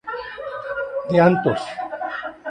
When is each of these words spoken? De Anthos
De 1.11 1.17
Anthos 1.21 1.61